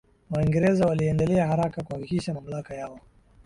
[0.31, 2.99] Waingereza waliendelea haraka kuhakikisha mamlaka yao